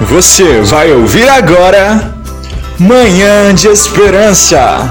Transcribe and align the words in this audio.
Você 0.00 0.62
vai 0.62 0.90
ouvir 0.90 1.28
agora 1.28 2.14
Manhã 2.78 3.54
de 3.54 3.68
Esperança. 3.68 4.90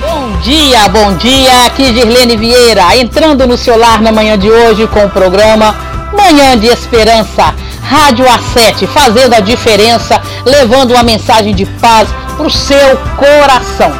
Bom 0.00 0.38
dia, 0.40 0.88
bom 0.88 1.14
dia. 1.14 1.66
Aqui 1.66 1.92
Girlene 1.92 2.36
Vieira, 2.36 2.96
entrando 2.96 3.44
no 3.44 3.58
seu 3.58 3.76
lar 3.76 4.00
na 4.00 4.12
manhã 4.12 4.38
de 4.38 4.48
hoje 4.48 4.86
com 4.86 5.04
o 5.04 5.10
programa 5.10 5.74
Manhã 6.16 6.56
de 6.56 6.68
Esperança. 6.68 7.52
Rádio 7.82 8.24
A7, 8.24 8.86
fazendo 8.86 9.34
a 9.34 9.40
diferença, 9.40 10.22
levando 10.46 10.92
uma 10.92 11.02
mensagem 11.02 11.52
de 11.52 11.66
paz 11.66 12.08
para 12.36 12.46
o 12.46 12.50
seu 12.50 12.96
coração. 13.16 13.92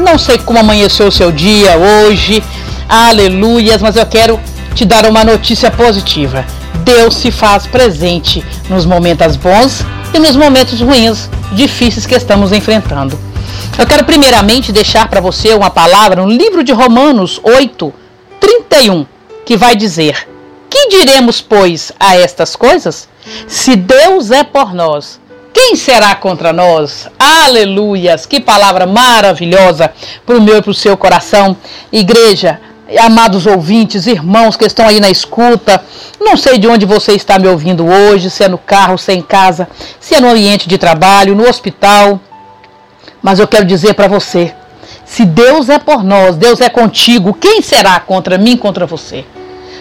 Não 0.00 0.18
sei 0.18 0.38
como 0.38 0.58
amanheceu 0.58 1.06
o 1.06 1.12
seu 1.12 1.30
dia 1.30 1.76
hoje, 1.76 2.42
aleluias, 2.88 3.80
mas 3.80 3.94
eu 3.94 4.04
quero 4.04 4.40
te 4.74 4.84
dar 4.84 5.06
uma 5.06 5.22
notícia 5.22 5.70
positiva. 5.70 6.44
Deus 6.84 7.16
se 7.16 7.30
faz 7.30 7.66
presente 7.66 8.44
nos 8.68 8.84
momentos 8.84 9.36
bons 9.36 9.82
e 10.12 10.18
nos 10.18 10.36
momentos 10.36 10.80
ruins, 10.80 11.30
difíceis 11.52 12.04
que 12.04 12.14
estamos 12.14 12.52
enfrentando. 12.52 13.18
Eu 13.78 13.86
quero 13.86 14.04
primeiramente 14.04 14.70
deixar 14.70 15.08
para 15.08 15.20
você 15.20 15.54
uma 15.54 15.70
palavra 15.70 16.22
no 16.22 16.30
livro 16.30 16.62
de 16.62 16.72
Romanos 16.72 17.40
8, 17.42 17.92
31, 18.38 19.06
que 19.46 19.56
vai 19.56 19.74
dizer: 19.74 20.28
Que 20.68 20.88
diremos, 20.88 21.40
pois, 21.40 21.90
a 21.98 22.16
estas 22.16 22.54
coisas? 22.54 23.08
Se 23.48 23.74
Deus 23.74 24.30
é 24.30 24.44
por 24.44 24.74
nós, 24.74 25.18
quem 25.54 25.76
será 25.76 26.14
contra 26.14 26.52
nós? 26.52 27.08
Aleluias! 27.18 28.26
Que 28.26 28.40
palavra 28.40 28.86
maravilhosa 28.86 29.90
para 30.26 30.36
o 30.36 30.42
meu 30.42 30.58
e 30.58 30.62
para 30.62 30.70
o 30.70 30.74
seu 30.74 30.96
coração. 30.96 31.56
Igreja, 31.90 32.60
amados 33.00 33.46
ouvintes, 33.46 34.06
irmãos 34.06 34.56
que 34.56 34.64
estão 34.64 34.86
aí 34.86 35.00
na 35.00 35.10
escuta, 35.10 35.82
não 36.20 36.36
sei 36.36 36.58
de 36.58 36.68
onde 36.68 36.84
você 36.84 37.12
está 37.12 37.38
me 37.38 37.48
ouvindo 37.48 37.86
hoje, 37.86 38.30
se 38.30 38.44
é 38.44 38.48
no 38.48 38.58
carro, 38.58 38.98
se 38.98 39.12
é 39.12 39.14
em 39.14 39.22
casa, 39.22 39.68
se 39.98 40.14
é 40.14 40.20
no 40.20 40.28
ambiente 40.28 40.68
de 40.68 40.76
trabalho, 40.76 41.34
no 41.34 41.48
hospital, 41.48 42.20
mas 43.22 43.38
eu 43.38 43.48
quero 43.48 43.64
dizer 43.64 43.94
para 43.94 44.06
você: 44.06 44.54
se 45.04 45.24
Deus 45.24 45.68
é 45.68 45.78
por 45.78 46.04
nós, 46.04 46.36
Deus 46.36 46.60
é 46.60 46.68
contigo, 46.68 47.32
quem 47.32 47.62
será 47.62 47.98
contra 48.00 48.36
mim, 48.36 48.56
contra 48.56 48.86
você? 48.86 49.24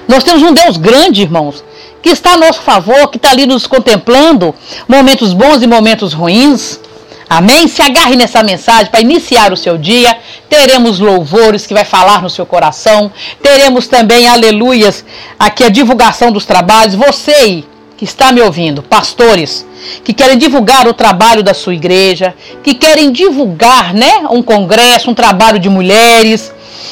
Nós 0.07 0.23
temos 0.23 0.41
um 0.41 0.53
Deus 0.53 0.77
grande, 0.77 1.21
irmãos, 1.21 1.63
que 2.01 2.09
está 2.09 2.33
a 2.33 2.37
nosso 2.37 2.61
favor, 2.61 3.09
que 3.09 3.17
está 3.17 3.31
ali 3.31 3.45
nos 3.45 3.65
contemplando, 3.65 4.53
momentos 4.87 5.33
bons 5.33 5.61
e 5.61 5.67
momentos 5.67 6.13
ruins. 6.13 6.79
Amém? 7.29 7.67
Se 7.67 7.81
agarre 7.81 8.15
nessa 8.15 8.43
mensagem 8.43 8.87
para 8.87 9.01
iniciar 9.01 9.51
o 9.51 9.57
seu 9.57 9.77
dia. 9.77 10.17
Teremos 10.49 10.99
louvores 10.99 11.65
que 11.65 11.73
vai 11.73 11.85
falar 11.85 12.21
no 12.21 12.29
seu 12.29 12.45
coração. 12.45 13.11
Teremos 13.41 13.87
também, 13.87 14.27
aleluias, 14.27 15.05
aqui 15.39 15.63
a 15.63 15.69
divulgação 15.69 16.31
dos 16.31 16.45
trabalhos. 16.45 16.95
Você 16.95 17.63
que 17.97 18.03
está 18.05 18.31
me 18.31 18.41
ouvindo, 18.41 18.83
pastores, 18.83 19.65
que 20.03 20.13
querem 20.13 20.37
divulgar 20.37 20.87
o 20.87 20.93
trabalho 20.93 21.41
da 21.41 21.53
sua 21.53 21.73
igreja, 21.73 22.35
que 22.61 22.73
querem 22.73 23.11
divulgar, 23.11 23.93
né, 23.93 24.25
um 24.29 24.41
congresso, 24.43 25.09
um 25.09 25.13
trabalho 25.13 25.59
de 25.59 25.69
mulheres. 25.69 26.51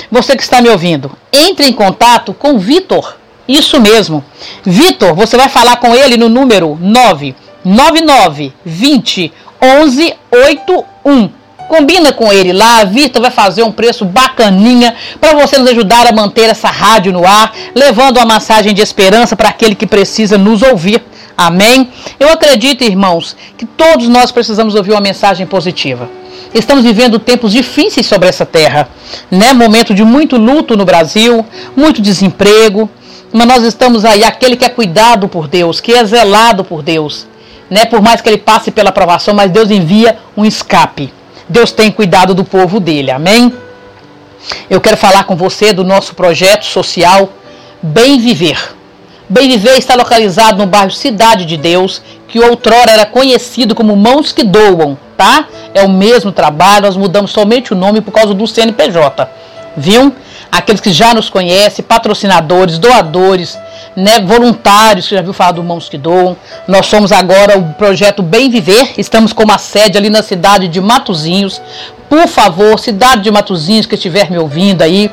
Você 0.09 0.35
que 0.35 0.43
está 0.43 0.61
me 0.61 0.69
ouvindo, 0.69 1.11
entre 1.31 1.67
em 1.67 1.73
contato 1.73 2.33
com 2.33 2.57
Vitor. 2.57 3.17
Isso 3.47 3.81
mesmo. 3.81 4.23
Vitor, 4.63 5.13
você 5.13 5.35
vai 5.35 5.49
falar 5.49 5.77
com 5.77 5.93
ele 5.93 6.15
no 6.15 6.29
número 6.29 6.77
999 6.79 8.53
20 8.63 9.33
1181. 9.61 11.29
Combina 11.67 12.11
com 12.11 12.33
ele 12.33 12.51
lá, 12.51 12.81
a 12.81 12.83
Vitor 12.83 13.21
vai 13.21 13.31
fazer 13.31 13.63
um 13.63 13.71
preço 13.71 14.03
bacaninha 14.03 14.93
para 15.21 15.33
você 15.33 15.57
nos 15.57 15.69
ajudar 15.69 16.05
a 16.05 16.11
manter 16.11 16.49
essa 16.49 16.67
rádio 16.67 17.13
no 17.13 17.25
ar, 17.25 17.53
levando 17.73 18.17
uma 18.17 18.25
massagem 18.25 18.73
de 18.73 18.81
esperança 18.81 19.37
para 19.37 19.49
aquele 19.49 19.73
que 19.73 19.87
precisa 19.87 20.37
nos 20.37 20.61
ouvir. 20.61 21.01
Amém? 21.37 21.89
Eu 22.19 22.29
acredito, 22.29 22.83
irmãos, 22.83 23.37
que 23.57 23.65
todos 23.65 24.09
nós 24.09 24.33
precisamos 24.33 24.75
ouvir 24.75 24.91
uma 24.91 24.99
mensagem 24.99 25.47
positiva. 25.47 26.09
Estamos 26.53 26.83
vivendo 26.83 27.17
tempos 27.17 27.53
difíceis 27.53 28.05
sobre 28.05 28.27
essa 28.27 28.45
terra, 28.45 28.89
né? 29.29 29.53
Momento 29.53 29.93
de 29.93 30.03
muito 30.03 30.35
luto 30.35 30.75
no 30.75 30.83
Brasil, 30.83 31.45
muito 31.73 32.01
desemprego, 32.01 32.89
mas 33.31 33.47
nós 33.47 33.63
estamos 33.63 34.03
aí, 34.03 34.25
aquele 34.25 34.57
que 34.57 34.65
é 34.65 34.69
cuidado 34.69 35.29
por 35.29 35.47
Deus, 35.47 35.79
que 35.79 35.93
é 35.93 36.03
zelado 36.03 36.65
por 36.65 36.83
Deus, 36.83 37.25
né? 37.71 37.85
Por 37.85 38.01
mais 38.01 38.19
que 38.19 38.27
ele 38.27 38.37
passe 38.37 38.69
pela 38.69 38.91
provação, 38.91 39.33
mas 39.33 39.49
Deus 39.49 39.71
envia 39.71 40.19
um 40.35 40.43
escape. 40.43 41.11
Deus 41.47 41.71
tem 41.71 41.89
cuidado 41.89 42.35
do 42.35 42.43
povo 42.43 42.81
dele. 42.81 43.09
Amém? 43.09 43.53
Eu 44.69 44.81
quero 44.81 44.97
falar 44.97 45.23
com 45.23 45.37
você 45.37 45.71
do 45.71 45.83
nosso 45.83 46.13
projeto 46.13 46.65
social 46.65 47.29
Bem 47.81 48.19
Viver. 48.19 48.75
Bem 49.29 49.47
Viver 49.47 49.77
está 49.77 49.95
localizado 49.95 50.57
no 50.57 50.65
bairro 50.65 50.91
Cidade 50.91 51.45
de 51.45 51.55
Deus, 51.55 52.01
que 52.27 52.41
outrora 52.41 52.91
era 52.91 53.05
conhecido 53.05 53.73
como 53.73 53.95
Mãos 53.95 54.33
que 54.33 54.43
Doam, 54.43 54.97
tá? 55.15 55.47
É 55.73 55.81
o 55.81 55.89
mesmo 55.89 56.33
trabalho, 56.33 56.85
nós 56.85 56.97
mudamos 56.97 57.31
somente 57.31 57.71
o 57.71 57.75
nome 57.75 58.01
por 58.01 58.11
causa 58.11 58.33
do 58.33 58.45
CNPJ. 58.45 59.29
Viu? 59.77 60.13
Aqueles 60.51 60.81
que 60.81 60.91
já 60.91 61.13
nos 61.13 61.29
conhecem, 61.29 61.83
patrocinadores, 61.83 62.77
doadores, 62.77 63.57
né, 63.95 64.19
voluntários, 64.19 65.07
que 65.07 65.15
já 65.15 65.21
viu 65.21 65.33
falar 65.33 65.53
do 65.53 65.63
Mãos 65.63 65.87
que 65.87 65.97
Doam. 65.97 66.35
Nós 66.67 66.87
somos 66.87 67.11
agora 67.11 67.57
o 67.57 67.73
projeto 67.73 68.21
Bem 68.21 68.49
Viver, 68.49 68.93
estamos 68.97 69.31
com 69.31 69.43
uma 69.43 69.57
sede 69.57 69.97
ali 69.97 70.09
na 70.09 70.21
cidade 70.21 70.67
de 70.67 70.81
Matozinhos. 70.81 71.61
Por 72.09 72.27
favor, 72.27 72.77
cidade 72.79 73.21
de 73.21 73.31
Matozinhos 73.31 73.85
que 73.85 73.95
estiver 73.95 74.29
me 74.29 74.37
ouvindo 74.37 74.81
aí, 74.81 75.09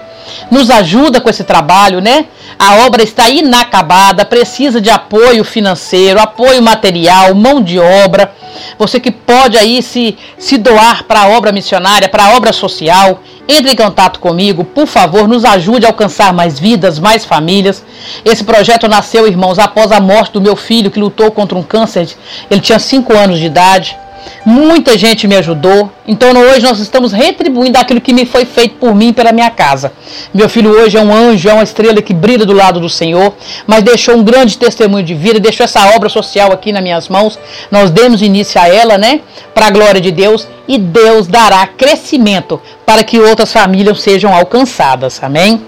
nos 0.50 0.70
ajuda 0.70 1.20
com 1.20 1.28
esse 1.28 1.44
trabalho, 1.44 2.00
né? 2.00 2.26
A 2.58 2.86
obra 2.86 3.02
está 3.02 3.28
inacabada, 3.28 4.24
precisa 4.24 4.80
de 4.80 4.90
apoio 4.90 5.44
financeiro, 5.44 6.20
apoio 6.20 6.62
material, 6.62 7.34
mão 7.34 7.62
de 7.62 7.78
obra. 7.78 8.32
Você 8.78 8.98
que 8.98 9.10
pode 9.10 9.56
aí 9.56 9.82
se, 9.82 10.16
se 10.38 10.58
doar 10.58 11.04
para 11.04 11.22
a 11.22 11.28
obra 11.28 11.52
missionária, 11.52 12.08
para 12.08 12.24
a 12.26 12.36
obra 12.36 12.52
social, 12.52 13.20
entre 13.48 13.72
em 13.72 13.76
contato 13.76 14.20
comigo, 14.20 14.64
por 14.64 14.86
favor, 14.86 15.26
nos 15.26 15.44
ajude 15.44 15.86
a 15.86 15.88
alcançar 15.88 16.32
mais 16.32 16.58
vidas, 16.58 16.98
mais 16.98 17.24
famílias. 17.24 17.84
Esse 18.24 18.44
projeto 18.44 18.88
nasceu, 18.88 19.26
irmãos, 19.26 19.58
após 19.58 19.90
a 19.90 20.00
morte 20.00 20.32
do 20.32 20.40
meu 20.40 20.54
filho 20.54 20.90
que 20.90 21.00
lutou 21.00 21.30
contra 21.30 21.56
um 21.56 21.62
câncer. 21.62 22.08
Ele 22.50 22.60
tinha 22.60 22.78
5 22.78 23.16
anos 23.16 23.38
de 23.38 23.46
idade. 23.46 23.96
Muita 24.44 24.96
gente 24.96 25.26
me 25.26 25.36
ajudou. 25.36 25.90
Então 26.06 26.30
hoje 26.30 26.62
nós 26.62 26.78
estamos 26.78 27.12
retribuindo 27.12 27.78
aquilo 27.78 28.00
que 28.00 28.12
me 28.12 28.24
foi 28.24 28.44
feito 28.44 28.76
por 28.76 28.94
mim 28.94 29.08
e 29.08 29.12
pela 29.12 29.32
minha 29.32 29.50
casa. 29.50 29.92
Meu 30.32 30.48
filho 30.48 30.70
hoje 30.70 30.96
é 30.96 31.00
um 31.00 31.14
anjo, 31.14 31.48
é 31.48 31.52
uma 31.52 31.62
estrela 31.62 32.00
que 32.00 32.14
brilha 32.14 32.46
do 32.46 32.52
lado 32.52 32.80
do 32.80 32.88
Senhor, 32.88 33.34
mas 33.66 33.82
deixou 33.82 34.16
um 34.16 34.22
grande 34.22 34.56
testemunho 34.56 35.04
de 35.04 35.14
vida, 35.14 35.38
deixou 35.38 35.64
essa 35.64 35.94
obra 35.94 36.08
social 36.08 36.52
aqui 36.52 36.72
nas 36.72 36.82
minhas 36.82 37.08
mãos. 37.08 37.38
Nós 37.70 37.90
demos 37.90 38.22
início 38.22 38.60
a 38.60 38.68
ela, 38.68 38.96
né? 38.96 39.20
Para 39.54 39.66
a 39.66 39.70
glória 39.70 40.00
de 40.00 40.10
Deus, 40.10 40.48
e 40.66 40.78
Deus 40.78 41.26
dará 41.26 41.66
crescimento 41.66 42.60
para 42.84 43.02
que 43.02 43.18
outras 43.18 43.52
famílias 43.52 44.00
sejam 44.00 44.34
alcançadas. 44.34 45.22
Amém? 45.22 45.62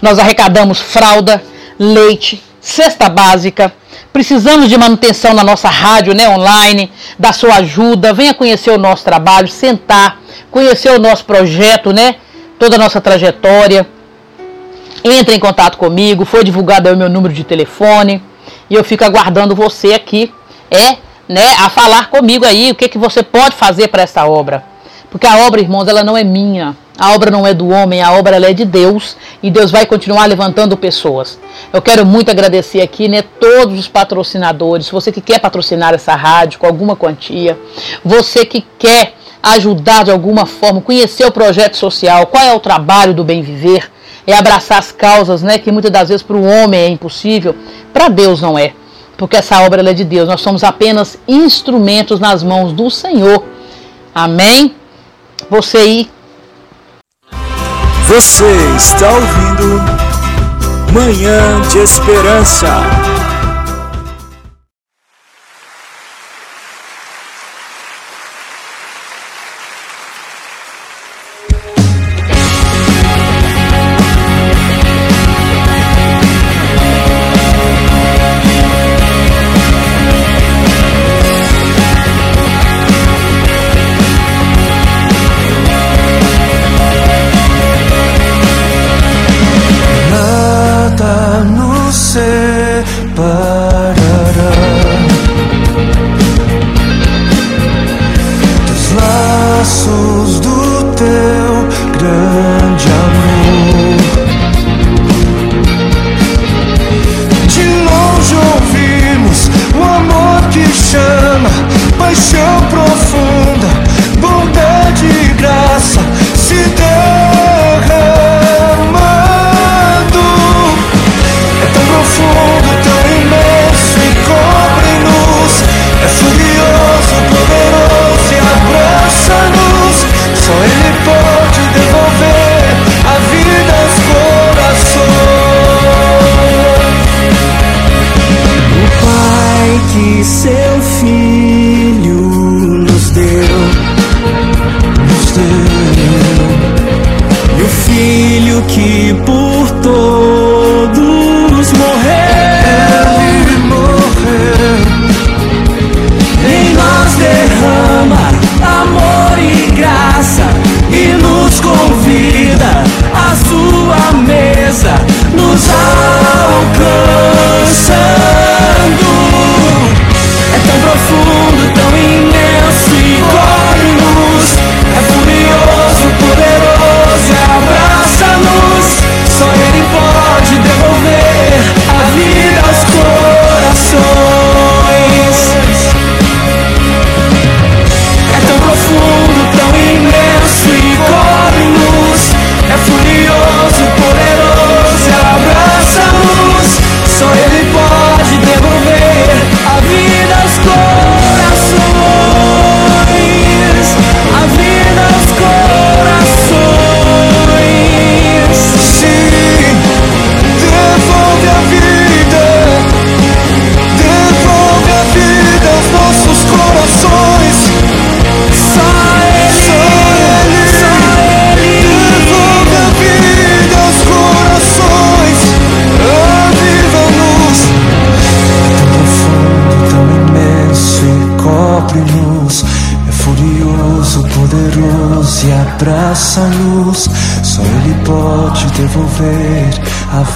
Nós 0.00 0.18
arrecadamos 0.18 0.78
fralda, 0.78 1.42
leite, 1.78 2.42
cesta 2.60 3.08
básica. 3.08 3.72
Precisamos 4.12 4.68
de 4.68 4.76
manutenção 4.76 5.34
na 5.34 5.44
nossa 5.44 5.68
rádio 5.68 6.14
né, 6.14 6.28
online, 6.28 6.90
da 7.18 7.32
sua 7.32 7.56
ajuda. 7.56 8.12
Venha 8.12 8.34
conhecer 8.34 8.70
o 8.70 8.78
nosso 8.78 9.04
trabalho, 9.04 9.48
sentar, 9.48 10.20
conhecer 10.50 10.90
o 10.90 10.98
nosso 10.98 11.24
projeto, 11.24 11.92
né? 11.92 12.16
Toda 12.58 12.76
a 12.76 12.78
nossa 12.78 13.00
trajetória. 13.00 13.86
Entre 15.04 15.34
em 15.34 15.38
contato 15.38 15.78
comigo, 15.78 16.24
foi 16.24 16.42
divulgado 16.42 16.90
o 16.90 16.96
meu 16.96 17.08
número 17.08 17.32
de 17.32 17.44
telefone 17.44 18.22
e 18.68 18.74
eu 18.74 18.84
fico 18.84 19.04
aguardando 19.04 19.54
você 19.54 19.94
aqui, 19.94 20.32
é, 20.70 20.96
né, 21.28 21.54
a 21.58 21.68
falar 21.68 22.08
comigo 22.10 22.44
aí 22.44 22.70
o 22.70 22.74
que, 22.74 22.88
que 22.88 22.98
você 22.98 23.22
pode 23.22 23.54
fazer 23.54 23.88
para 23.88 24.02
essa 24.02 24.26
obra. 24.26 24.64
Porque 25.10 25.26
a 25.26 25.46
obra, 25.46 25.60
irmãos, 25.60 25.88
ela 25.88 26.04
não 26.04 26.16
é 26.16 26.24
minha, 26.24 26.76
a 26.98 27.14
obra 27.14 27.30
não 27.30 27.46
é 27.46 27.54
do 27.54 27.68
homem, 27.68 28.02
a 28.02 28.12
obra 28.12 28.36
é 28.36 28.52
de 28.52 28.64
Deus. 28.64 29.16
E 29.42 29.50
Deus 29.50 29.70
vai 29.70 29.86
continuar 29.86 30.26
levantando 30.26 30.76
pessoas. 30.76 31.38
Eu 31.72 31.80
quero 31.80 32.04
muito 32.04 32.30
agradecer 32.30 32.80
aqui, 32.80 33.08
né, 33.08 33.22
todos 33.22 33.78
os 33.78 33.86
patrocinadores, 33.86 34.90
você 34.90 35.12
que 35.12 35.20
quer 35.20 35.38
patrocinar 35.38 35.94
essa 35.94 36.14
rádio 36.14 36.58
com 36.58 36.66
alguma 36.66 36.96
quantia, 36.96 37.58
você 38.04 38.44
que 38.44 38.64
quer 38.78 39.14
ajudar 39.40 40.04
de 40.04 40.10
alguma 40.10 40.44
forma, 40.44 40.80
conhecer 40.80 41.24
o 41.24 41.30
projeto 41.30 41.76
social, 41.76 42.26
qual 42.26 42.42
é 42.42 42.52
o 42.52 42.60
trabalho 42.60 43.14
do 43.14 43.22
bem 43.22 43.40
viver, 43.40 43.90
é 44.26 44.34
abraçar 44.34 44.78
as 44.78 44.90
causas, 44.90 45.42
né, 45.42 45.56
que 45.58 45.70
muitas 45.70 45.92
das 45.92 46.08
vezes 46.08 46.22
para 46.22 46.36
o 46.36 46.44
homem 46.44 46.80
é 46.80 46.88
impossível, 46.88 47.54
para 47.92 48.08
Deus 48.08 48.42
não 48.42 48.58
é. 48.58 48.72
Porque 49.18 49.36
essa 49.36 49.60
obra 49.60 49.82
é 49.82 49.92
de 49.92 50.04
Deus, 50.04 50.28
nós 50.28 50.40
somos 50.40 50.64
apenas 50.64 51.18
instrumentos 51.28 52.18
nas 52.18 52.42
mãos 52.42 52.72
do 52.72 52.88
Senhor. 52.90 53.44
Amém? 54.14 54.74
Você 55.50 55.76
aí 55.76 56.10
você 58.08 58.46
está 58.74 59.06
ouvindo 59.10 59.82
Manhã 60.94 61.60
de 61.70 61.78
Esperança. 61.80 63.17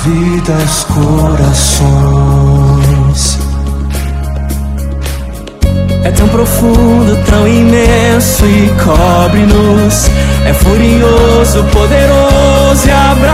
Vida 0.04 0.52
aos 0.54 0.84
corações. 0.84 1.88
É 6.04 6.10
tão 6.10 6.28
profundo, 6.28 7.16
tão 7.24 7.46
imenso 7.46 8.44
e 8.44 8.68
cobre-nos. 8.84 10.10
É 10.44 10.52
furioso, 10.52 11.62
poderoso 11.72 12.88
e 12.88 12.90
abraça-nos. 12.90 13.31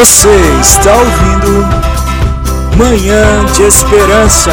Você 0.00 0.30
está 0.62 0.94
ouvindo 0.94 1.68
Manhã 2.74 3.44
de 3.54 3.64
Esperança. 3.64 4.50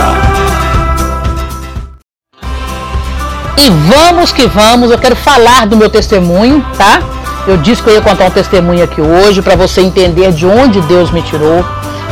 E 3.57 3.69
vamos 3.69 4.33
que 4.33 4.45
vamos, 4.45 4.91
eu 4.91 4.97
quero 4.97 5.15
falar 5.15 5.65
do 5.65 5.77
meu 5.77 5.89
testemunho, 5.89 6.65
tá? 6.77 6.99
Eu 7.47 7.55
disse 7.55 7.81
que 7.81 7.89
eu 7.89 7.93
ia 7.93 8.01
contar 8.01 8.25
um 8.25 8.29
testemunho 8.29 8.83
aqui 8.83 8.99
hoje 8.99 9.41
para 9.41 9.55
você 9.55 9.79
entender 9.79 10.33
de 10.33 10.45
onde 10.45 10.81
Deus 10.81 11.11
me 11.11 11.21
tirou, 11.21 11.61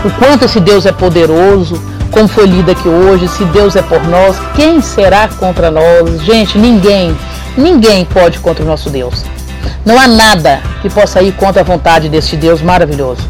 o 0.05 0.09
quanto 0.11 0.45
esse 0.45 0.61
Deus 0.61 0.85
é 0.85 0.93
poderoso, 0.93 1.75
como 2.11 2.29
foi 2.29 2.45
lido 2.45 2.71
aqui 2.71 2.87
hoje, 2.87 3.27
se 3.27 3.43
Deus 3.43 3.75
é 3.75 3.81
por 3.81 4.01
nós, 4.07 4.37
quem 4.55 4.79
será 4.79 5.27
contra 5.27 5.69
nós? 5.69 6.21
Gente, 6.21 6.57
ninguém, 6.57 7.13
ninguém 7.57 8.05
pode 8.05 8.39
contra 8.39 8.63
o 8.63 8.67
nosso 8.67 8.89
Deus. 8.89 9.25
Não 9.85 9.99
há 9.99 10.07
nada 10.07 10.61
que 10.85 10.93
possa 10.93 11.19
ir 11.19 11.33
contra 11.33 11.61
a 11.61 11.65
vontade 11.65 12.07
deste 12.09 12.37
Deus 12.37 12.61
maravilhoso. 12.61 13.27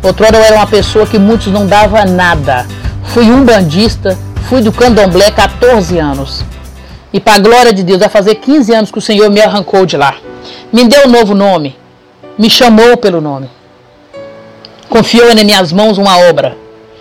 Outrora 0.00 0.36
eu 0.36 0.44
era 0.44 0.54
uma 0.54 0.66
pessoa 0.66 1.04
que 1.04 1.18
muitos 1.18 1.48
não 1.48 1.66
dava 1.66 2.04
nada. 2.04 2.64
Fui 3.06 3.24
um 3.24 3.44
bandista, 3.44 4.16
fui 4.48 4.62
do 4.62 4.70
candomblé 4.70 5.28
14 5.32 5.98
anos. 5.98 6.44
E 7.12 7.18
para 7.18 7.34
a 7.34 7.38
glória 7.40 7.72
de 7.72 7.82
Deus, 7.82 7.98
vai 7.98 8.08
fazer 8.08 8.36
15 8.36 8.72
anos 8.72 8.90
que 8.92 8.98
o 8.98 9.02
Senhor 9.02 9.28
me 9.28 9.40
arrancou 9.40 9.84
de 9.84 9.96
lá. 9.96 10.14
Me 10.72 10.84
deu 10.84 11.08
um 11.08 11.10
novo 11.10 11.34
nome. 11.34 11.76
Me 12.38 12.48
chamou 12.48 12.96
pelo 12.96 13.20
nome. 13.20 13.50
Confiou 14.88 15.28
em 15.32 15.44
minhas 15.44 15.72
mãos 15.72 15.98
uma 15.98 16.16
obra, 16.28 16.56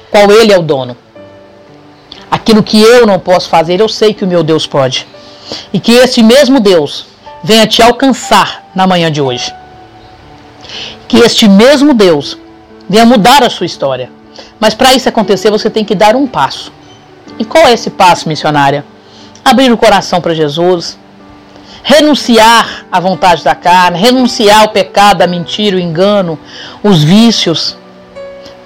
qual 0.09 0.31
Ele 0.31 0.51
é 0.51 0.57
o 0.57 0.63
dono. 0.63 0.97
Aquilo 2.31 2.63
que 2.63 2.81
eu 2.81 3.05
não 3.05 3.19
posso 3.19 3.47
fazer, 3.47 3.79
eu 3.79 3.87
sei 3.87 4.11
que 4.11 4.23
o 4.23 4.27
meu 4.27 4.41
Deus 4.41 4.65
pode. 4.65 5.05
E 5.71 5.79
que 5.79 5.91
esse 5.91 6.23
mesmo 6.23 6.59
Deus 6.59 7.05
venha 7.43 7.67
te 7.67 7.83
alcançar 7.83 8.63
na 8.73 8.87
manhã 8.87 9.11
de 9.11 9.21
hoje. 9.21 9.53
Que 11.07 11.17
este 11.17 11.47
mesmo 11.47 11.93
Deus 11.93 12.37
venha 12.89 13.05
mudar 13.05 13.43
a 13.43 13.49
sua 13.49 13.65
história. 13.65 14.11
Mas 14.59 14.73
para 14.73 14.93
isso 14.93 15.09
acontecer, 15.09 15.51
você 15.51 15.69
tem 15.69 15.85
que 15.85 15.95
dar 15.95 16.15
um 16.15 16.27
passo. 16.27 16.71
E 17.37 17.45
qual 17.45 17.65
é 17.67 17.73
esse 17.73 17.89
passo, 17.89 18.27
missionária? 18.29 18.85
Abrir 19.43 19.71
o 19.71 19.77
coração 19.77 20.21
para 20.21 20.33
Jesus, 20.33 20.97
renunciar 21.83 22.85
à 22.91 22.99
vontade 22.99 23.43
da 23.43 23.55
carne, 23.55 23.99
renunciar 23.99 24.61
ao 24.61 24.69
pecado, 24.69 25.21
à 25.21 25.27
mentira, 25.27 25.75
o 25.75 25.79
engano, 25.79 26.39
os 26.81 27.03
vícios, 27.03 27.77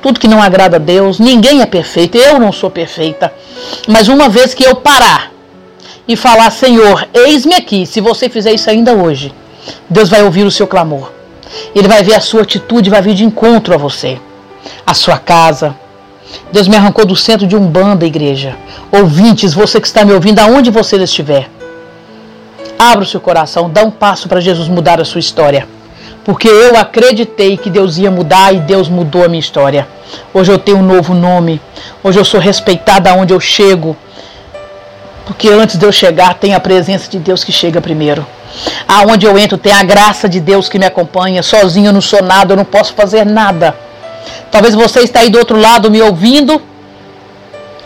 tudo 0.01 0.19
que 0.19 0.27
não 0.27 0.41
agrada 0.41 0.75
a 0.75 0.79
Deus. 0.79 1.19
Ninguém 1.19 1.61
é 1.61 1.65
perfeito, 1.65 2.17
eu 2.17 2.39
não 2.39 2.51
sou 2.51 2.69
perfeita. 2.69 3.33
Mas 3.87 4.07
uma 4.07 4.29
vez 4.29 4.53
que 4.53 4.63
eu 4.63 4.75
parar 4.75 5.31
e 6.07 6.15
falar, 6.15 6.51
Senhor, 6.51 7.07
eis-me 7.13 7.55
aqui, 7.55 7.85
se 7.85 7.99
você 7.99 8.29
fizer 8.29 8.53
isso 8.53 8.69
ainda 8.69 8.93
hoje, 8.93 9.33
Deus 9.89 10.09
vai 10.09 10.23
ouvir 10.23 10.45
o 10.45 10.51
seu 10.51 10.67
clamor. 10.67 11.16
Ele 11.75 11.87
vai 11.87 12.03
ver 12.03 12.15
a 12.15 12.19
sua 12.19 12.41
atitude, 12.41 12.89
vai 12.89 13.01
vir 13.01 13.13
de 13.13 13.23
encontro 13.23 13.73
a 13.73 13.77
você, 13.77 14.19
a 14.85 14.93
sua 14.93 15.17
casa. 15.17 15.75
Deus 16.51 16.67
me 16.67 16.75
arrancou 16.75 17.05
do 17.05 17.15
centro 17.15 17.47
de 17.47 17.55
um 17.55 17.65
bando, 17.67 18.05
igreja. 18.05 18.55
Ouvintes, 18.91 19.53
você 19.53 19.79
que 19.79 19.87
está 19.87 20.03
me 20.03 20.13
ouvindo, 20.13 20.39
aonde 20.39 20.69
você 20.69 20.97
estiver. 20.97 21.49
Abra 22.77 23.03
o 23.03 23.07
seu 23.07 23.19
coração, 23.19 23.69
dá 23.69 23.83
um 23.83 23.91
passo 23.91 24.27
para 24.27 24.39
Jesus 24.39 24.67
mudar 24.67 25.01
a 25.01 25.05
sua 25.05 25.19
história. 25.19 25.67
Porque 26.23 26.47
eu 26.47 26.75
acreditei 26.77 27.55
que 27.55 27.69
Deus 27.69 27.97
ia 27.97 28.11
mudar 28.11 28.53
e 28.53 28.59
Deus 28.59 28.89
mudou 28.89 29.23
a 29.23 29.29
minha 29.29 29.39
história. 29.39 29.87
Hoje 30.33 30.51
eu 30.51 30.59
tenho 30.59 30.77
um 30.77 30.83
novo 30.83 31.13
nome. 31.13 31.61
Hoje 32.03 32.19
eu 32.19 32.25
sou 32.25 32.39
respeitada 32.39 33.09
aonde 33.09 33.33
eu 33.33 33.39
chego. 33.39 33.95
Porque 35.25 35.47
antes 35.49 35.77
de 35.77 35.85
eu 35.85 35.91
chegar, 35.91 36.33
tem 36.33 36.53
a 36.53 36.59
presença 36.59 37.09
de 37.09 37.17
Deus 37.17 37.43
que 37.43 37.51
chega 37.51 37.79
primeiro. 37.81 38.25
Aonde 38.87 39.25
eu 39.25 39.37
entro, 39.37 39.57
tem 39.57 39.73
a 39.73 39.83
graça 39.83 40.27
de 40.27 40.39
Deus 40.39 40.69
que 40.69 40.79
me 40.79 40.85
acompanha. 40.85 41.43
Sozinho 41.43 41.87
eu 41.87 41.93
não 41.93 42.01
sou 42.01 42.21
nada, 42.21 42.53
eu 42.53 42.57
não 42.57 42.65
posso 42.65 42.93
fazer 42.93 43.25
nada. 43.25 43.75
Talvez 44.51 44.75
você 44.75 45.01
está 45.01 45.19
aí 45.21 45.29
do 45.29 45.37
outro 45.37 45.59
lado 45.59 45.91
me 45.91 46.01
ouvindo. 46.01 46.61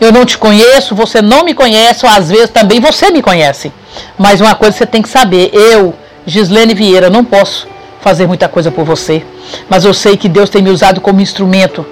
Eu 0.00 0.10
não 0.10 0.24
te 0.24 0.36
conheço, 0.36 0.94
você 0.94 1.22
não 1.22 1.44
me 1.44 1.54
conhece, 1.54 2.04
ou 2.04 2.10
às 2.10 2.28
vezes 2.28 2.50
também 2.50 2.80
você 2.80 3.10
me 3.10 3.22
conhece. 3.22 3.72
Mas 4.18 4.40
uma 4.40 4.54
coisa 4.54 4.76
você 4.76 4.86
tem 4.86 5.02
que 5.02 5.08
saber: 5.08 5.50
eu, 5.52 5.94
Gislene 6.26 6.74
Vieira, 6.74 7.08
não 7.08 7.24
posso 7.24 7.68
fazer 8.00 8.26
muita 8.26 8.48
coisa 8.48 8.70
por 8.70 8.84
você. 8.84 9.24
Mas 9.68 9.84
eu 9.84 9.94
sei 9.94 10.16
que 10.16 10.28
Deus 10.28 10.50
tem 10.50 10.62
me 10.62 10.70
usado 10.70 11.00
como 11.00 11.20
instrumento 11.20 11.86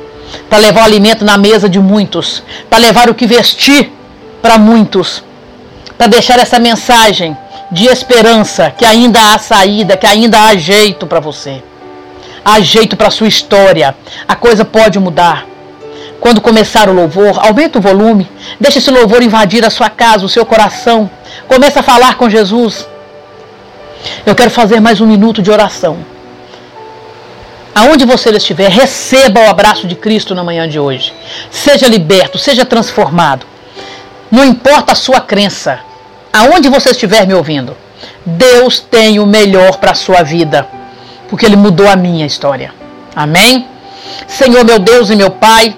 para 0.49 0.59
levar 0.59 0.83
o 0.83 0.85
alimento 0.85 1.25
na 1.25 1.37
mesa 1.37 1.69
de 1.69 1.79
muitos, 1.79 2.43
para 2.69 2.79
levar 2.79 3.09
o 3.09 3.15
que 3.15 3.27
vestir 3.27 3.93
para 4.43 4.59
muitos, 4.59 5.23
para 5.97 6.07
deixar 6.07 6.39
essa 6.39 6.59
mensagem 6.59 7.37
de 7.71 7.87
esperança, 7.87 8.71
que 8.71 8.85
ainda 8.85 9.33
há 9.33 9.39
saída, 9.39 9.97
que 9.97 10.07
ainda 10.07 10.43
há 10.43 10.57
jeito 10.57 11.07
para 11.07 11.21
você. 11.21 11.63
Há 12.45 12.61
jeito 12.61 12.97
para 12.97 13.11
sua 13.11 13.29
história. 13.29 13.95
A 14.27 14.35
coisa 14.35 14.65
pode 14.65 14.99
mudar. 14.99 15.47
Quando 16.21 16.41
começar 16.41 16.89
o 16.89 16.93
louvor, 16.93 17.39
aumenta 17.39 17.79
o 17.79 17.83
volume, 17.83 18.29
deixa 18.59 18.79
esse 18.79 18.91
louvor 18.91 19.23
invadir 19.23 19.65
a 19.65 19.71
sua 19.71 19.89
casa, 19.89 20.27
o 20.27 20.29
seu 20.29 20.45
coração. 20.45 21.11
Começa 21.49 21.81
a 21.81 21.83
falar 21.83 22.17
com 22.17 22.29
Jesus. 22.29 22.87
Eu 24.27 24.35
quero 24.35 24.51
fazer 24.51 24.81
mais 24.81 25.01
um 25.01 25.07
minuto 25.07 25.41
de 25.41 25.51
oração. 25.51 25.99
Aonde 27.75 28.05
você 28.05 28.31
estiver, 28.31 28.69
receba 28.69 29.41
o 29.41 29.49
abraço 29.49 29.87
de 29.87 29.95
Cristo 29.95 30.35
na 30.35 30.43
manhã 30.43 30.69
de 30.69 30.79
hoje. 30.79 31.15
Seja 31.51 31.87
liberto, 31.87 32.37
seja 32.37 32.65
transformado. 32.65 33.47
Não 34.31 34.45
importa 34.45 34.93
a 34.93 34.97
sua 34.97 35.21
crença, 35.21 35.81
aonde 36.33 36.69
você 36.69 36.91
estiver 36.91 37.27
me 37.27 37.35
ouvindo, 37.35 37.77
Deus 38.25 38.81
tem 38.81 39.19
o 39.19 39.27
melhor 39.27 39.79
para 39.79 39.93
a 39.93 39.95
sua 39.95 40.23
vida, 40.23 40.67
porque 41.29 41.47
Ele 41.47 41.57
mudou 41.57 41.89
a 41.89 41.97
minha 41.97 42.27
história. 42.27 42.73
Amém? 43.15 43.67
Senhor, 44.27 44.65
meu 44.65 44.79
Deus 44.79 45.11
e 45.11 45.17
meu 45.17 45.31
Pai, 45.31 45.75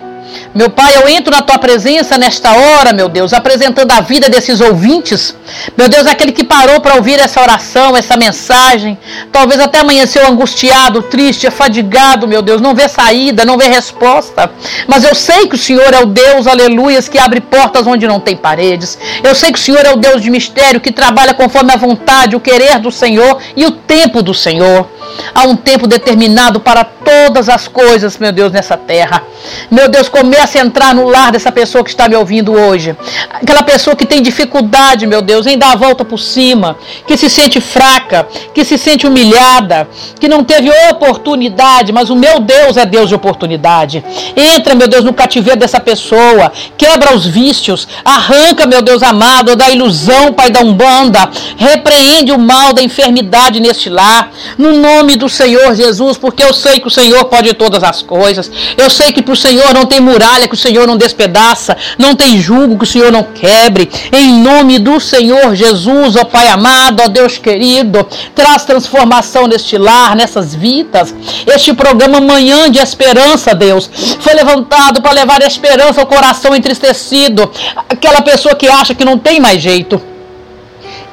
meu 0.55 0.69
Pai, 0.71 0.97
eu 0.97 1.09
entro 1.09 1.35
na 1.35 1.43
tua 1.43 1.59
presença 1.59 2.19
nesta 2.19 2.53
hora, 2.53 2.93
meu 2.93 3.09
Deus, 3.09 3.33
apresentando 3.33 3.93
a 3.93 4.01
vida 4.01 4.29
desses 4.29 4.61
ouvintes. 4.61 5.35
Meu 5.77 5.89
Deus, 5.89 6.07
aquele 6.07 6.33
que 6.33 6.45
parou 6.45 6.81
para 6.81 6.95
ouvir 6.95 7.19
essa 7.19 7.41
oração, 7.41 7.97
essa 7.97 8.17
mensagem. 8.17 8.99
Talvez 9.31 9.61
até 9.61 9.79
amanheceu 9.81 10.27
angustiado, 10.27 11.03
triste, 11.03 11.47
afadigado, 11.47 12.29
meu 12.29 12.43
Deus, 12.43 12.61
não 12.61 12.75
vê 12.75 12.89
saída, 12.89 13.45
não 13.45 13.57
vê 13.57 13.67
resposta. 13.67 14.51
Mas 14.87 15.05
eu 15.05 15.15
sei 15.15 15.47
que 15.47 15.55
o 15.55 15.59
Senhor 15.59 15.93
é 15.95 16.01
o 16.01 16.07
Deus, 16.07 16.47
aleluias, 16.47 17.09
que 17.09 17.19
abre 17.19 17.41
portas 17.41 17.87
onde 17.87 18.07
não 18.07 18.21
tem 18.21 18.37
paredes. 18.37 18.99
Eu 19.23 19.35
sei 19.35 19.53
que 19.53 19.59
o 19.59 19.63
Senhor 19.63 19.85
é 19.85 19.93
o 19.93 19.97
Deus 19.97 20.21
de 20.21 20.31
mistério, 20.31 20.81
que 20.81 20.93
trabalha 20.93 21.35
conforme 21.35 21.73
a 21.73 21.77
vontade, 21.77 22.37
o 22.37 22.41
querer 22.41 22.79
do 22.79 22.91
Senhor 22.91 23.39
e 23.57 23.65
o 23.65 23.71
tempo 23.71 24.23
do 24.23 24.35
Senhor. 24.35 24.87
Há 25.35 25.45
um 25.45 25.57
tempo 25.57 25.87
determinado 25.87 26.61
para 26.61 26.85
todas 26.85 27.49
as 27.49 27.69
coisas, 27.69 28.19
meu 28.19 28.33
Deus, 28.33 28.53
nessa 28.53 28.77
terra. 28.77 29.23
Meu 29.71 29.89
Deus, 29.89 30.09
comece 30.09 30.59
a 30.59 30.63
entrar 30.63 30.95
no 30.95 31.09
lar 31.09 31.33
dessa 31.33 31.51
pessoa 31.51 31.83
que 31.83 31.91
está 31.91 32.09
me 32.09 32.15
ouvindo 32.15 32.53
hoje. 32.53 32.97
Aquela 33.31 33.63
pessoa 33.63 33.97
que 33.97 34.07
tem 34.07 34.23
dificuldade, 34.23 35.07
meu 35.07 35.21
Deus, 35.21 35.47
em 35.47 35.59
dar 35.59 35.73
a 35.73 35.77
volta 35.77 36.05
por 36.05 36.19
cima, 36.19 36.77
que 37.07 37.17
se 37.17 37.29
sente 37.29 37.61
fraca, 37.61 38.27
que 38.55 38.65
se 38.65 38.79
sente 38.79 39.07
humilhada, 39.07 39.89
que 40.21 40.29
não 40.29 40.45
teve 40.45 40.71
oportunidade, 40.91 41.93
mas 41.93 42.11
o 42.11 42.17
meu 42.17 42.39
Deus 42.39 42.77
é 42.77 42.87
Deus 42.87 43.09
de 43.09 43.15
oportunidade. 43.15 44.05
Entra, 44.37 44.75
meu 44.75 44.87
Deus, 44.87 45.05
no 45.05 45.13
cativeiro 45.13 45.59
dessa 45.59 45.81
pessoa, 45.81 46.53
quebra 46.77 47.15
os 47.15 47.27
vícios, 47.27 47.89
arranca, 48.05 48.67
meu 48.67 48.83
Deus 48.83 49.03
amado, 49.03 49.57
da 49.57 49.71
ilusão, 49.71 50.33
Pai 50.33 50.51
da 50.51 50.61
Umbanda, 50.61 51.29
repreende 51.57 52.33
o 52.33 52.39
mal 52.39 52.73
da 52.73 52.83
enfermidade 52.83 53.61
neste 53.61 53.89
lar, 53.89 54.31
no 54.57 54.73
nome 54.73 55.02
do 55.17 55.29
Senhor 55.29 55.75
Jesus, 55.75 56.17
porque 56.17 56.43
eu 56.43 56.53
sei 56.55 56.81
que 56.81 56.87
o 56.87 56.91
Senhor 56.91 57.25
pode 57.27 57.53
todas 57.55 57.83
as 57.83 58.03
coisas. 58.03 58.51
Eu 58.77 58.89
sei 58.89 59.13
que 59.13 59.21
para 59.21 59.33
o 59.33 59.37
Senhor 59.37 59.75
não 59.75 59.85
tem 59.85 60.01
muralha 60.01 60.49
que 60.49 60.55
o 60.55 60.57
Senhor 60.57 60.87
não 60.87 60.97
despedaça, 60.97 61.77
não 61.99 62.15
tem 62.15 62.41
jugo 62.41 62.79
que 62.79 62.85
o 62.85 62.87
Senhor 62.87 63.11
não 63.11 63.23
quebre. 63.23 63.91
Em 64.13 64.41
nome 64.43 64.79
do 64.79 64.99
Senhor 64.99 65.55
Jesus, 65.55 66.17
ó 66.17 66.25
Pai 66.25 66.49
amado, 66.49 67.03
ó 67.05 67.09
Deus 67.09 67.39
querido, 67.39 68.07
traz 68.35 68.65
transformação 68.65 69.47
neste 69.47 69.77
lar, 69.77 70.17
nessas 70.17 70.55
vidas. 70.55 71.15
Este 71.47 71.75
programa 71.75 72.21
Manhã 72.21 72.71
de 72.71 72.79
Esperança, 72.79 73.55
Deus, 73.55 73.91
foi 74.21 74.35
levantado 74.35 75.03
para 75.03 75.13
levar 75.13 75.43
esperança 75.43 76.01
ao 76.01 76.07
coração 76.07 76.55
entristecido, 76.55 77.51
aquela 77.89 78.23
pessoa 78.23 78.55
que 78.55 78.69
acha 78.69 78.95
que 78.95 79.05
não 79.05 79.19
tem 79.19 79.41
mais 79.41 79.61
jeito. 79.61 80.01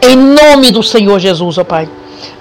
Em 0.01 0.15
nome 0.15 0.71
do 0.71 0.81
Senhor 0.81 1.19
Jesus, 1.19 1.57
ó 1.57 1.63
Pai 1.63 1.89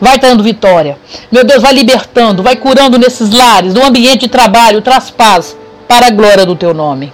vai 0.01 0.19
dando 0.19 0.43
vitória. 0.43 0.99
Meu 1.31 1.45
Deus, 1.45 1.63
vai 1.63 1.73
libertando, 1.73 2.43
vai 2.43 2.57
curando 2.57 2.99
nesses 2.99 3.31
lares, 3.31 3.75
no 3.75 3.85
ambiente 3.85 4.21
de 4.21 4.29
trabalho, 4.29 4.83
traz 4.83 5.11
paz 5.11 5.57
para 5.87 6.07
a 6.09 6.11
glória 6.11 6.45
do 6.45 6.57
teu 6.57 6.73
nome. 6.73 7.13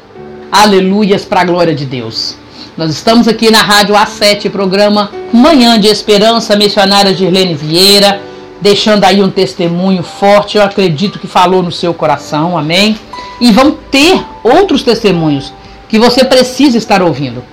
Aleluias 0.50 1.24
para 1.24 1.40
a 1.40 1.44
glória 1.44 1.74
de 1.74 1.84
Deus. 1.84 2.36
Nós 2.76 2.90
estamos 2.90 3.28
aqui 3.28 3.50
na 3.50 3.62
Rádio 3.62 3.94
A7, 3.94 4.50
programa 4.50 5.10
Manhã 5.32 5.78
de 5.78 5.88
Esperança, 5.88 6.56
missionária 6.56 7.14
Girlene 7.14 7.54
Vieira, 7.54 8.20
deixando 8.60 9.04
aí 9.04 9.22
um 9.22 9.30
testemunho 9.30 10.02
forte, 10.02 10.56
eu 10.56 10.62
acredito 10.62 11.18
que 11.18 11.26
falou 11.26 11.62
no 11.62 11.70
seu 11.70 11.94
coração, 11.94 12.58
amém? 12.58 12.98
E 13.40 13.52
vão 13.52 13.72
ter 13.90 14.24
outros 14.42 14.82
testemunhos 14.82 15.52
que 15.88 15.98
você 15.98 16.24
precisa 16.24 16.78
estar 16.78 17.02
ouvindo. 17.02 17.44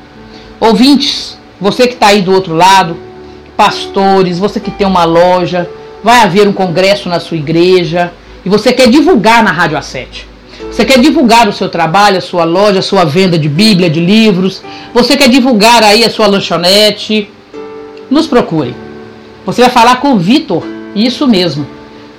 Ouvintes, 0.59 1.37
você 1.59 1.87
que 1.87 1.93
está 1.93 2.07
aí 2.07 2.21
do 2.21 2.33
outro 2.33 2.55
lado, 2.55 2.97
pastores, 3.57 4.39
você 4.39 4.59
que 4.59 4.71
tem 4.71 4.87
uma 4.87 5.03
loja, 5.03 5.69
vai 6.03 6.21
haver 6.21 6.47
um 6.47 6.53
congresso 6.53 7.09
na 7.09 7.19
sua 7.19 7.37
igreja 7.37 8.11
e 8.45 8.49
você 8.49 8.73
quer 8.73 8.89
divulgar 8.89 9.43
na 9.43 9.51
Rádio 9.51 9.77
A7. 9.77 10.25
Você 10.71 10.85
quer 10.85 10.99
divulgar 10.99 11.47
o 11.47 11.53
seu 11.53 11.69
trabalho, 11.69 12.17
a 12.17 12.21
sua 12.21 12.43
loja, 12.43 12.79
a 12.79 12.83
sua 12.83 13.03
venda 13.03 13.37
de 13.37 13.49
Bíblia, 13.49 13.89
de 13.89 13.99
livros. 13.99 14.61
Você 14.93 15.17
quer 15.17 15.29
divulgar 15.29 15.83
aí 15.83 16.03
a 16.03 16.09
sua 16.09 16.27
lanchonete. 16.27 17.29
Nos 18.09 18.27
procure. 18.27 18.75
Você 19.45 19.61
vai 19.61 19.69
falar 19.71 19.97
com 19.97 20.13
o 20.13 20.19
Vitor, 20.19 20.63
isso 20.95 21.27
mesmo. 21.27 21.65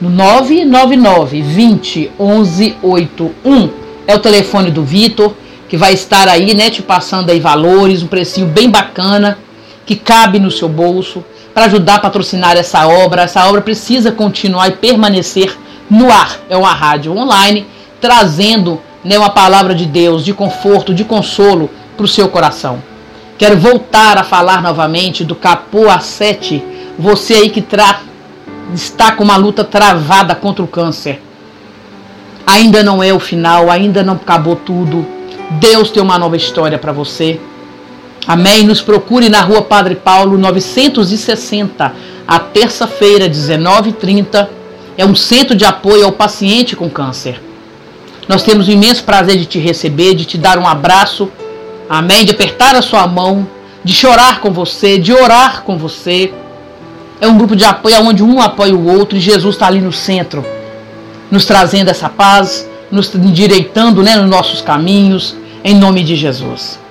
No 0.00 0.10
999 0.10 1.40
20 1.40 2.10
11 2.18 2.76
81 2.82 3.70
é 4.06 4.14
o 4.14 4.18
telefone 4.18 4.70
do 4.70 4.82
Vitor, 4.82 5.32
que 5.68 5.76
vai 5.76 5.92
estar 5.92 6.28
aí, 6.28 6.54
né, 6.54 6.68
te 6.70 6.82
passando 6.82 7.30
aí 7.30 7.38
valores, 7.38 8.02
um 8.02 8.08
precinho 8.08 8.46
bem 8.46 8.68
bacana, 8.68 9.38
que 9.84 9.96
cabe 9.96 10.38
no 10.38 10.50
seu 10.50 10.68
bolso, 10.68 11.24
para 11.52 11.66
ajudar 11.66 11.96
a 11.96 12.00
patrocinar 12.00 12.56
essa 12.56 12.86
obra. 12.86 13.22
Essa 13.22 13.46
obra 13.46 13.60
precisa 13.60 14.10
continuar 14.10 14.68
e 14.68 14.72
permanecer 14.72 15.56
no 15.90 16.10
ar. 16.10 16.38
É 16.48 16.56
uma 16.56 16.72
rádio 16.72 17.16
online 17.16 17.66
trazendo 18.00 18.80
né, 19.04 19.18
uma 19.18 19.30
palavra 19.30 19.74
de 19.74 19.86
Deus, 19.86 20.24
de 20.24 20.32
conforto, 20.32 20.94
de 20.94 21.04
consolo 21.04 21.70
para 21.96 22.04
o 22.04 22.08
seu 22.08 22.28
coração. 22.28 22.82
Quero 23.38 23.58
voltar 23.58 24.18
a 24.18 24.24
falar 24.24 24.62
novamente 24.62 25.24
do 25.24 25.34
capô 25.34 25.86
A7. 25.86 26.62
Você 26.98 27.34
aí 27.34 27.50
que 27.50 27.60
tra 27.60 28.00
está 28.74 29.12
com 29.12 29.24
uma 29.24 29.36
luta 29.36 29.64
travada 29.64 30.34
contra 30.34 30.64
o 30.64 30.68
câncer. 30.68 31.20
Ainda 32.46 32.82
não 32.82 33.02
é 33.02 33.12
o 33.12 33.20
final, 33.20 33.70
ainda 33.70 34.02
não 34.02 34.14
acabou 34.14 34.56
tudo. 34.56 35.06
Deus 35.52 35.90
tem 35.90 36.02
uma 36.02 36.18
nova 36.18 36.36
história 36.36 36.78
para 36.78 36.92
você. 36.92 37.40
Amém? 38.26 38.64
Nos 38.64 38.80
procure 38.80 39.28
na 39.28 39.40
rua 39.40 39.62
Padre 39.62 39.96
Paulo 39.96 40.38
960, 40.38 41.92
a 42.26 42.38
terça-feira, 42.38 43.28
19h30. 43.28 44.48
É 44.96 45.04
um 45.04 45.14
centro 45.14 45.56
de 45.56 45.64
apoio 45.64 46.04
ao 46.04 46.12
paciente 46.12 46.76
com 46.76 46.88
câncer. 46.88 47.40
Nós 48.28 48.42
temos 48.42 48.68
o 48.68 48.70
imenso 48.70 49.02
prazer 49.02 49.36
de 49.36 49.46
te 49.46 49.58
receber, 49.58 50.14
de 50.14 50.24
te 50.24 50.38
dar 50.38 50.56
um 50.58 50.66
abraço, 50.66 51.28
amém? 51.88 52.24
De 52.24 52.30
apertar 52.30 52.76
a 52.76 52.82
sua 52.82 53.06
mão, 53.06 53.46
de 53.82 53.92
chorar 53.92 54.40
com 54.40 54.52
você, 54.52 54.98
de 54.98 55.12
orar 55.12 55.62
com 55.62 55.76
você. 55.76 56.32
É 57.20 57.26
um 57.26 57.36
grupo 57.36 57.56
de 57.56 57.64
apoio 57.64 58.00
onde 58.02 58.22
um 58.22 58.40
apoia 58.40 58.74
o 58.74 58.86
outro 58.86 59.18
e 59.18 59.20
Jesus 59.20 59.56
está 59.56 59.66
ali 59.66 59.80
no 59.80 59.92
centro, 59.92 60.44
nos 61.30 61.44
trazendo 61.44 61.90
essa 61.90 62.08
paz, 62.08 62.68
nos 62.90 63.12
endireitando 63.14 64.02
né, 64.02 64.16
nos 64.16 64.30
nossos 64.30 64.60
caminhos, 64.60 65.34
em 65.64 65.74
nome 65.74 66.04
de 66.04 66.14
Jesus. 66.14 66.81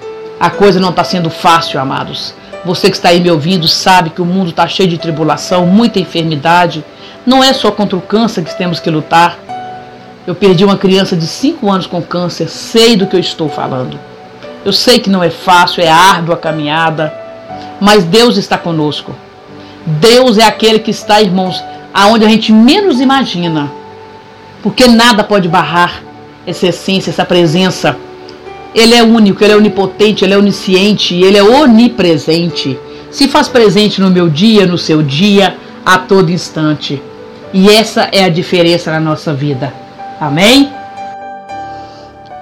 A 0.41 0.49
coisa 0.49 0.79
não 0.79 0.89
está 0.89 1.03
sendo 1.03 1.29
fácil, 1.29 1.79
amados. 1.79 2.33
Você 2.65 2.89
que 2.89 2.95
está 2.95 3.09
aí 3.09 3.19
me 3.19 3.29
ouvindo 3.29 3.67
sabe 3.67 4.09
que 4.09 4.23
o 4.23 4.25
mundo 4.25 4.49
está 4.49 4.67
cheio 4.67 4.89
de 4.89 4.97
tribulação, 4.97 5.67
muita 5.67 5.99
enfermidade. 5.99 6.83
Não 7.27 7.43
é 7.43 7.53
só 7.53 7.69
contra 7.69 7.95
o 7.95 8.01
câncer 8.01 8.43
que 8.43 8.57
temos 8.57 8.79
que 8.79 8.89
lutar. 8.89 9.37
Eu 10.25 10.33
perdi 10.33 10.65
uma 10.65 10.77
criança 10.77 11.15
de 11.15 11.27
5 11.27 11.69
anos 11.69 11.85
com 11.85 12.01
câncer, 12.01 12.49
sei 12.49 12.95
do 12.95 13.05
que 13.05 13.15
eu 13.15 13.19
estou 13.19 13.49
falando. 13.49 13.99
Eu 14.65 14.73
sei 14.73 14.97
que 14.97 15.11
não 15.11 15.23
é 15.23 15.29
fácil, 15.29 15.83
é 15.83 15.87
árdua 15.87 16.33
a 16.33 16.39
caminhada, 16.39 17.13
mas 17.79 18.03
Deus 18.03 18.35
está 18.35 18.57
conosco. 18.57 19.15
Deus 19.85 20.39
é 20.39 20.43
aquele 20.43 20.79
que 20.79 20.89
está, 20.89 21.21
irmãos, 21.21 21.63
aonde 21.93 22.25
a 22.25 22.27
gente 22.27 22.51
menos 22.51 22.99
imagina. 22.99 23.71
Porque 24.63 24.87
nada 24.87 25.23
pode 25.23 25.47
barrar 25.47 26.01
essa 26.47 26.65
essência, 26.65 27.11
essa 27.11 27.25
presença. 27.25 27.95
Ele 28.73 28.95
é 28.95 29.03
único, 29.03 29.43
ele 29.43 29.53
é 29.53 29.57
onipotente, 29.57 30.23
ele 30.23 30.33
é 30.33 30.37
onisciente, 30.37 31.15
ele 31.15 31.37
é 31.37 31.43
onipresente. 31.43 32.79
Se 33.09 33.27
faz 33.27 33.47
presente 33.47 33.99
no 33.99 34.09
meu 34.09 34.29
dia, 34.29 34.65
no 34.65 34.77
seu 34.77 35.03
dia, 35.03 35.57
a 35.85 35.97
todo 35.97 36.31
instante. 36.31 37.01
E 37.53 37.69
essa 37.69 38.07
é 38.11 38.23
a 38.23 38.29
diferença 38.29 38.91
na 38.91 38.99
nossa 38.99 39.33
vida. 39.33 39.73
Amém? 40.19 40.71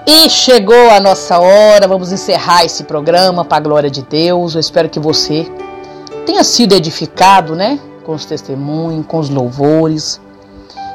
E 0.06 0.30
chegou 0.30 0.90
a 0.90 1.00
nossa 1.00 1.40
hora, 1.40 1.88
vamos 1.88 2.12
encerrar 2.12 2.64
esse 2.64 2.84
programa 2.84 3.44
para 3.44 3.58
a 3.58 3.62
glória 3.62 3.90
de 3.90 4.04
Deus. 4.04 4.54
Eu 4.54 4.60
espero 4.60 4.90
que 4.90 5.00
você 5.00 5.48
tenha 6.26 6.44
sido 6.44 6.74
edificado, 6.74 7.56
né? 7.56 7.80
Com 8.04 8.14
os 8.14 8.26
testemunhos, 8.26 9.06
com 9.08 9.18
os 9.18 9.30
louvores. 9.30 10.20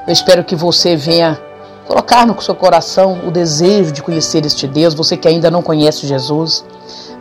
Eu 0.07 0.13
espero 0.13 0.45
que 0.45 0.55
você 0.55 0.95
venha 0.95 1.41
colocar 1.87 2.27
no 2.27 2.41
seu 2.41 2.55
coração 2.55 3.21
o 3.27 3.31
desejo 3.31 3.93
de 3.93 4.03
conhecer 4.03 4.45
este 4.45 4.67
Deus, 4.67 4.95
você 4.95 5.17
que 5.17 5.29
ainda 5.29 5.51
não 5.51 5.63
conhece 5.63 6.07
Jesus, 6.07 6.65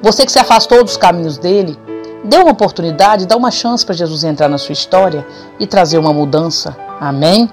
você 0.02 0.26
que 0.26 0.32
se 0.32 0.40
afastou 0.40 0.84
dos 0.84 0.98
caminhos 0.98 1.38
dele, 1.38 1.78
dê 2.24 2.38
uma 2.38 2.52
oportunidade, 2.52 3.26
dá 3.26 3.36
uma 3.36 3.52
chance 3.52 3.86
para 3.86 3.96
Jesus 3.96 4.24
entrar 4.24 4.48
na 4.48 4.58
sua 4.58 4.74
história 4.74 5.26
e 5.60 5.68
trazer 5.68 5.98
uma 5.98 6.14
mudança. 6.14 6.76
Amém? 7.00 7.50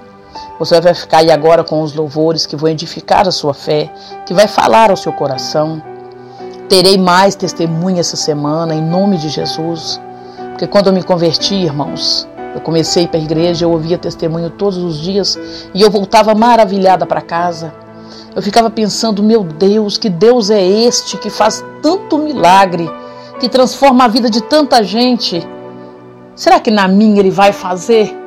Você 0.57 0.79
vai 0.79 0.93
ficar 0.93 1.19
aí 1.19 1.31
agora 1.31 1.63
com 1.63 1.81
os 1.81 1.93
louvores 1.93 2.45
que 2.45 2.55
vão 2.55 2.69
edificar 2.69 3.27
a 3.27 3.31
sua 3.31 3.53
fé, 3.53 3.91
que 4.25 4.33
vai 4.33 4.47
falar 4.47 4.89
ao 4.89 4.97
seu 4.97 5.11
coração. 5.11 5.81
Terei 6.69 6.97
mais 6.97 7.35
testemunha 7.35 7.99
essa 7.99 8.15
semana, 8.15 8.73
em 8.73 8.81
nome 8.81 9.17
de 9.17 9.27
Jesus. 9.27 9.99
Porque 10.51 10.67
quando 10.67 10.87
eu 10.87 10.93
me 10.93 11.03
converti, 11.03 11.55
irmãos, 11.55 12.27
eu 12.53 12.61
comecei 12.61 13.07
para 13.07 13.19
a 13.19 13.23
igreja, 13.23 13.65
eu 13.65 13.71
ouvia 13.71 13.97
testemunho 13.97 14.49
todos 14.49 14.77
os 14.77 14.99
dias 14.99 15.39
e 15.73 15.81
eu 15.81 15.89
voltava 15.89 16.33
maravilhada 16.35 17.05
para 17.05 17.21
casa. 17.21 17.73
Eu 18.35 18.41
ficava 18.41 18.69
pensando, 18.69 19.23
meu 19.23 19.43
Deus, 19.43 19.97
que 19.97 20.09
Deus 20.09 20.49
é 20.49 20.65
este 20.65 21.17
que 21.17 21.29
faz 21.29 21.63
tanto 21.81 22.17
milagre, 22.17 22.89
que 23.39 23.49
transforma 23.49 24.05
a 24.05 24.07
vida 24.07 24.29
de 24.29 24.41
tanta 24.41 24.83
gente. 24.83 25.45
Será 26.35 26.59
que 26.59 26.71
na 26.71 26.87
minha 26.87 27.19
ele 27.19 27.31
vai 27.31 27.51
fazer? 27.51 28.21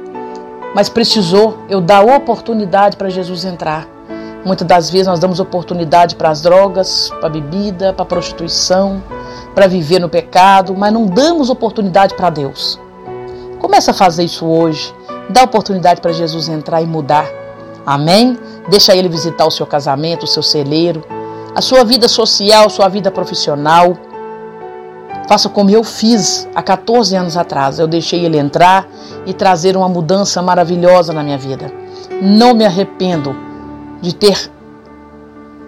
mas 0.74 0.88
precisou 0.88 1.56
eu 1.70 1.80
dar 1.80 2.04
oportunidade 2.04 2.96
para 2.96 3.08
Jesus 3.08 3.44
entrar. 3.44 3.88
Muitas 4.44 4.66
das 4.66 4.90
vezes 4.90 5.06
nós 5.06 5.20
damos 5.20 5.40
oportunidade 5.40 6.16
para 6.16 6.28
as 6.28 6.42
drogas, 6.42 7.08
para 7.20 7.28
a 7.28 7.30
bebida, 7.30 7.92
para 7.94 8.02
a 8.02 8.06
prostituição, 8.06 9.02
para 9.54 9.66
viver 9.66 10.00
no 10.00 10.08
pecado, 10.08 10.74
mas 10.76 10.92
não 10.92 11.06
damos 11.06 11.48
oportunidade 11.48 12.14
para 12.14 12.28
Deus. 12.28 12.78
Começa 13.64 13.92
a 13.92 13.94
fazer 13.94 14.24
isso 14.24 14.44
hoje. 14.44 14.94
Dá 15.30 15.42
oportunidade 15.42 15.98
para 15.98 16.12
Jesus 16.12 16.50
entrar 16.50 16.82
e 16.82 16.86
mudar. 16.86 17.26
Amém? 17.86 18.38
Deixa 18.68 18.94
ele 18.94 19.08
visitar 19.08 19.46
o 19.46 19.50
seu 19.50 19.64
casamento, 19.64 20.24
o 20.24 20.26
seu 20.26 20.42
celeiro, 20.42 21.02
a 21.54 21.62
sua 21.62 21.82
vida 21.82 22.06
social, 22.06 22.68
sua 22.68 22.90
vida 22.90 23.10
profissional. 23.10 23.96
Faça 25.26 25.48
como 25.48 25.70
eu 25.70 25.82
fiz 25.82 26.46
há 26.54 26.62
14 26.62 27.16
anos 27.16 27.38
atrás. 27.38 27.78
Eu 27.78 27.86
deixei 27.86 28.26
ele 28.26 28.36
entrar 28.36 28.86
e 29.24 29.32
trazer 29.32 29.78
uma 29.78 29.88
mudança 29.88 30.42
maravilhosa 30.42 31.14
na 31.14 31.22
minha 31.22 31.38
vida. 31.38 31.72
Não 32.20 32.52
me 32.52 32.66
arrependo 32.66 33.34
de 34.02 34.14
ter 34.14 34.52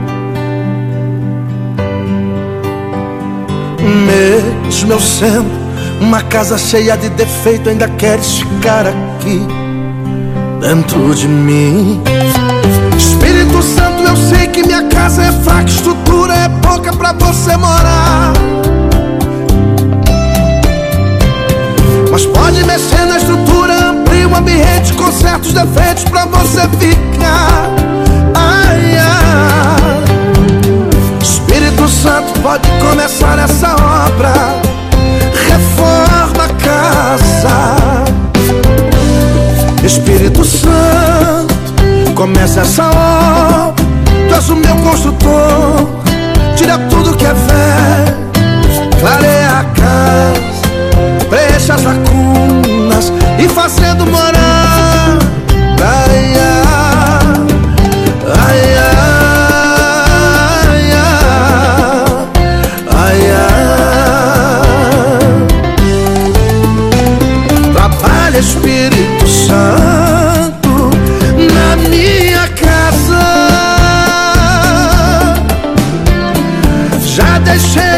Mesmo 4.20 4.92
eu 4.92 5.00
sendo 5.00 5.50
uma 6.02 6.22
casa 6.22 6.58
cheia 6.58 6.98
de 6.98 7.08
defeito, 7.08 7.70
ainda 7.70 7.88
queres 7.88 8.40
ficar 8.40 8.86
aqui 8.86 9.48
dentro 10.60 11.16
de 11.16 11.26
mim. 11.26 12.04
Espírito 12.98 13.64
Santo, 13.64 14.04
eu 14.04 14.18
sei 14.18 14.48
que 14.48 14.62
minha 14.64 14.84
casa 14.90 15.24
é 15.24 15.32
fraca, 15.32 15.70
estrutura 15.70 16.34
é 16.34 16.50
pouca 16.62 16.92
pra 16.92 17.14
você 17.14 17.56
morar. 17.56 18.34
Mas 22.12 22.26
pode 22.26 22.62
mexer 22.66 23.06
na 23.06 23.20
estrutura, 23.20 23.92
amplia 23.92 24.28
o 24.28 24.36
ambiente 24.36 24.92
com 24.98 25.10
certos 25.14 25.54
defeitos 25.54 26.04
pra 26.04 26.26
você 26.26 26.60
ficar. 26.78 27.70
Ai, 28.36 28.98
ai. 28.98 29.49
Santo 31.90 32.40
pode 32.42 32.68
começar 32.80 33.40
essa 33.40 33.74
obra. 33.74 34.34
Reforma 35.48 36.46
a 36.46 36.50
casa. 36.64 38.10
Espírito 39.84 40.44
Santo, 40.46 41.54
começa 42.16 42.62
essa 42.62 42.86
obra. 42.86 43.86
Tu 44.28 44.36
és 44.36 44.50
o 44.50 44.56
meu 44.56 44.76
construtor. 44.78 46.00
Tira 46.56 46.78
tudo 46.90 47.16
que 47.16 47.26
é 47.26 47.34
velho, 47.34 48.18
clareia 49.00 49.60
a 49.60 49.64
casa, 49.64 50.68
preenche 51.30 51.72
as 51.72 51.84
lacunas 51.84 53.14
e 53.40 53.48
fazendo 53.48 54.06
morar. 54.06 55.18
Ai, 55.82 56.36
ai, 56.38 57.48
ai, 58.28 58.78
ai, 58.78 58.99
Espírito 68.40 69.28
Santo 69.28 70.90
na 71.54 71.76
minha 71.76 72.48
casa. 72.48 73.20
Já 77.04 77.38
deixei 77.40 77.89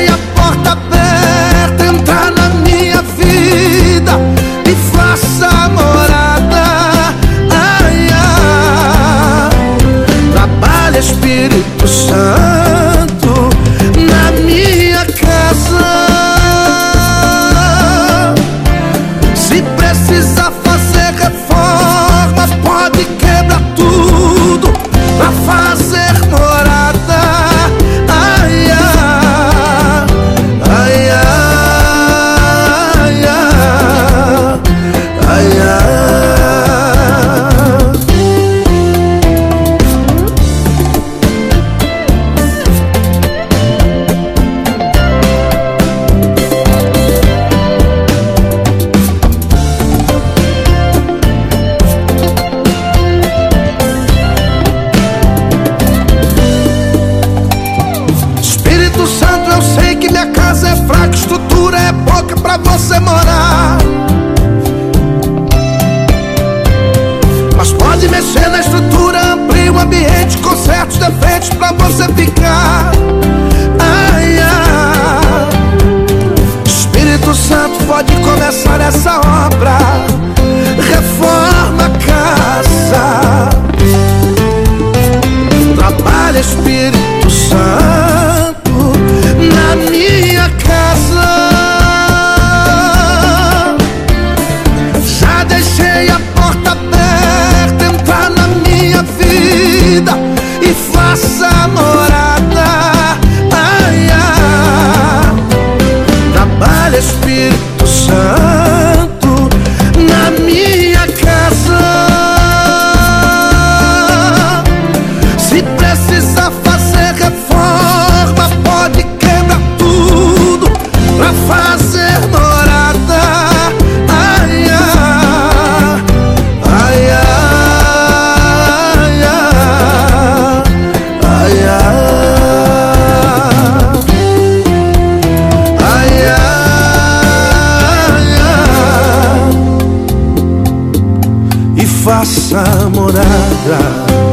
faça 142.03 142.63
morada. 142.89 144.30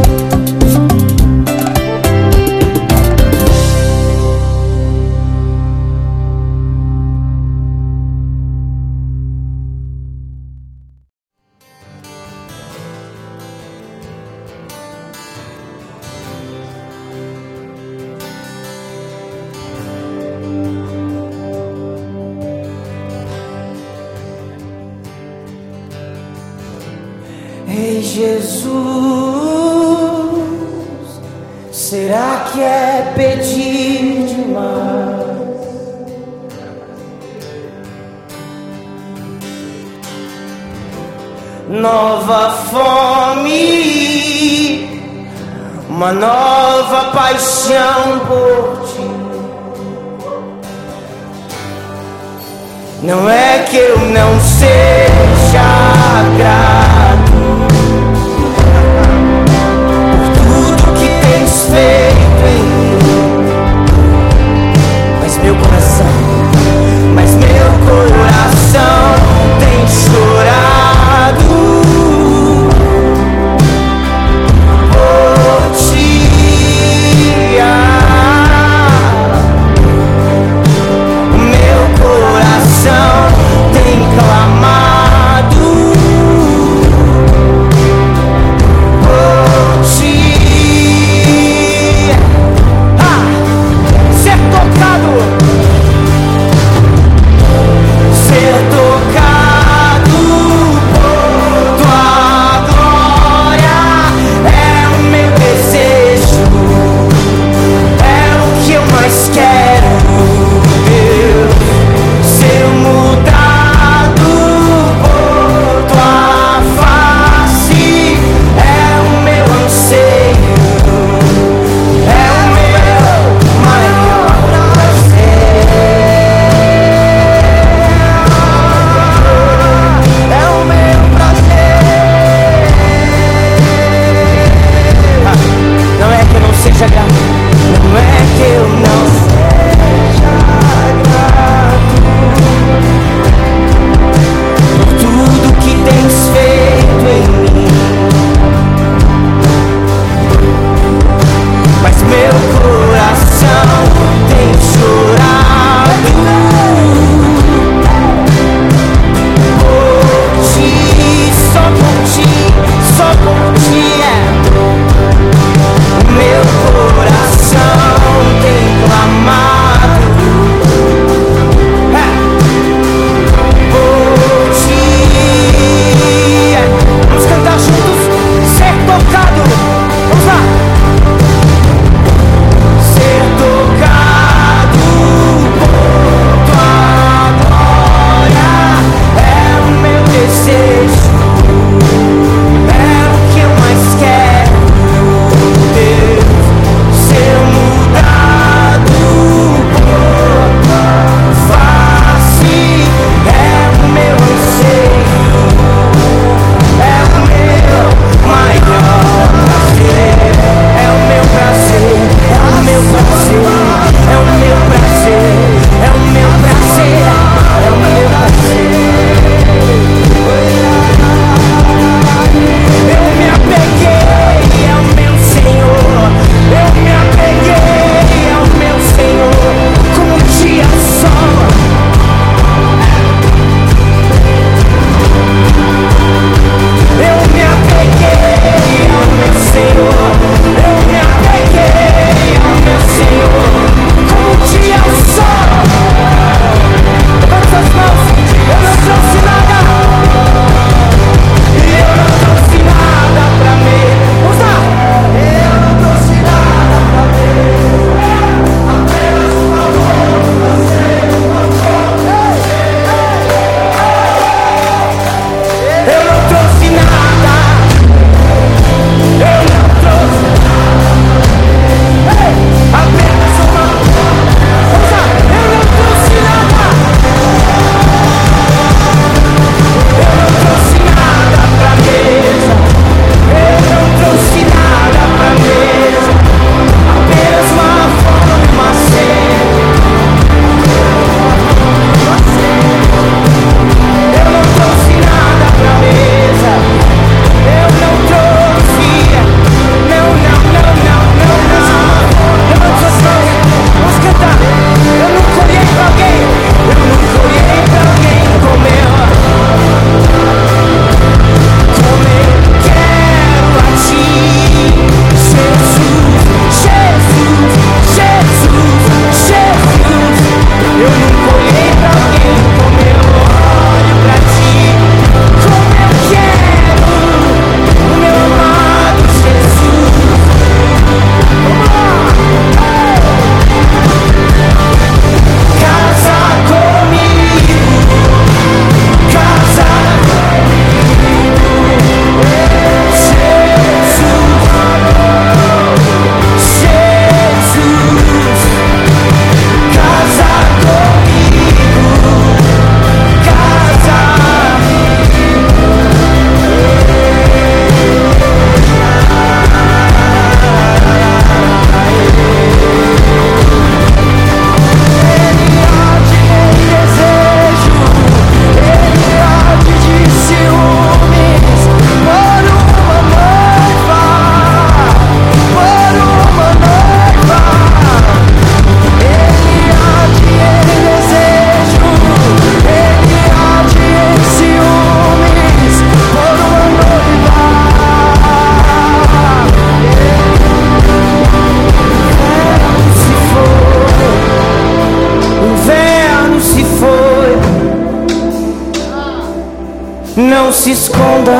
Se 400.59 400.73
esconda. 400.73 401.38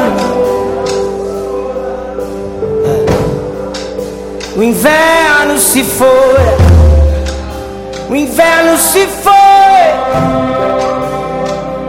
O 4.57 4.63
inverno 4.63 5.59
se 5.59 5.83
foi. 5.83 6.09
O 8.09 8.15
inverno 8.15 8.79
se 8.79 9.07
foi. 9.07 9.33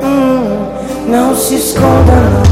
Hum, 0.03 0.67
não 1.07 1.35
se 1.35 1.55
esconda, 1.55 2.11
não. 2.11 2.49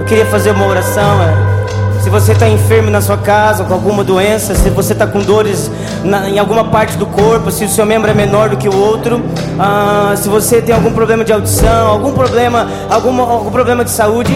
Eu 0.00 0.04
queria 0.04 0.26
fazer 0.26 0.50
uma 0.50 0.66
oração. 0.66 1.22
É. 1.22 2.02
Se 2.02 2.10
você 2.10 2.32
está 2.32 2.48
enfermo 2.48 2.90
na 2.90 3.00
sua 3.00 3.16
casa 3.16 3.64
com 3.64 3.72
alguma 3.72 4.04
doença, 4.04 4.54
se 4.54 4.68
você 4.68 4.92
está 4.92 5.06
com 5.06 5.20
dores 5.20 5.70
na, 6.04 6.28
em 6.28 6.38
alguma 6.38 6.64
parte 6.64 6.98
do 6.98 7.06
corpo, 7.06 7.50
se 7.50 7.64
o 7.64 7.68
seu 7.68 7.86
membro 7.86 8.10
é 8.10 8.14
menor 8.14 8.50
do 8.50 8.58
que 8.58 8.68
o 8.68 8.76
outro, 8.76 9.22
ah, 9.62 10.14
se 10.16 10.26
você 10.26 10.62
tem 10.62 10.74
algum 10.74 10.90
problema 10.90 11.22
de 11.22 11.34
audição, 11.34 11.86
algum 11.86 12.12
problema, 12.12 12.66
algum, 12.88 13.20
algum 13.20 13.50
problema 13.50 13.84
de 13.84 13.90
saúde, 13.90 14.32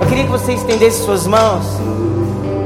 eu 0.00 0.06
queria 0.08 0.24
que 0.24 0.30
você 0.30 0.54
estendesse 0.54 1.04
suas 1.04 1.24
mãos. 1.24 1.64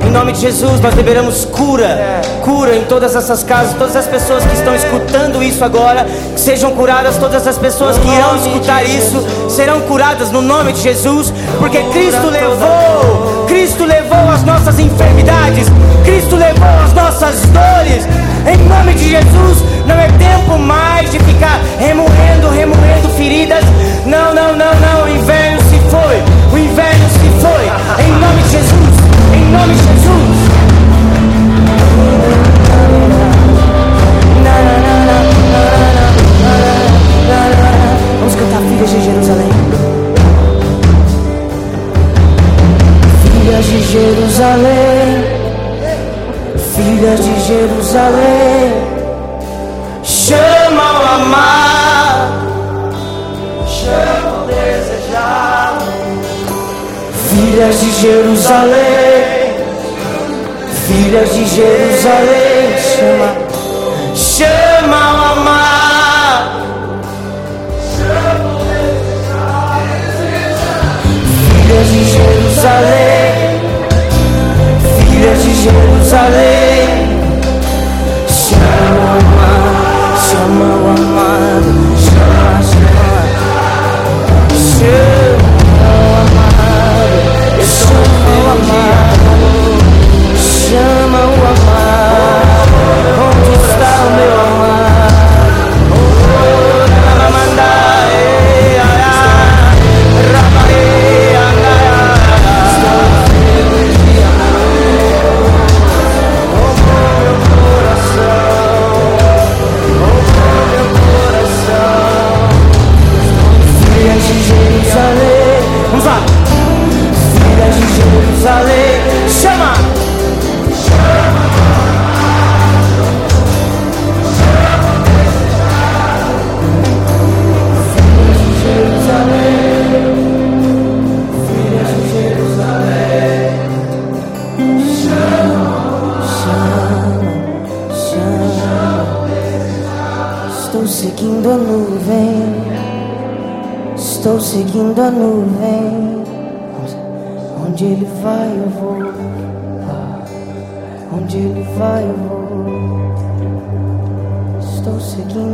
Em 0.02 0.10
nome 0.10 0.32
de 0.32 0.40
Jesus, 0.40 0.80
nós 0.80 0.94
liberamos 0.94 1.44
cura, 1.44 2.22
cura 2.42 2.74
em 2.74 2.84
todas 2.84 3.14
essas 3.14 3.42
casas, 3.42 3.74
todas 3.74 3.96
as 3.96 4.06
pessoas 4.06 4.42
que 4.46 4.54
estão 4.54 4.74
escutando 4.74 5.42
isso 5.42 5.62
agora, 5.62 6.06
que 6.34 6.40
sejam 6.40 6.70
curadas, 6.70 7.18
todas 7.18 7.46
as 7.46 7.58
pessoas 7.58 7.98
que 7.98 8.08
irão 8.08 8.34
escutar 8.36 8.82
isso 8.84 9.22
serão 9.50 9.82
curadas 9.82 10.30
no 10.30 10.40
nome 10.40 10.72
de 10.72 10.80
Jesus, 10.80 11.34
porque 11.58 11.82
Cristo 11.92 12.30
levou, 12.30 13.44
Cristo 13.46 13.84
levou 13.84 14.30
as 14.30 14.42
nossas 14.42 14.78
enfermidades, 14.78 15.68
Cristo 16.02 16.36
levou 16.36 16.68
as 16.82 16.94
nossas 16.94 17.40
dores. 17.46 18.06
Em 18.46 18.56
nome 18.68 18.94
de 18.94 19.10
Jesus, 19.10 19.64
não 19.86 19.96
é 19.96 20.06
tempo 20.08 20.58
mais 20.58 21.10
de 21.10 21.18
ficar 21.18 21.33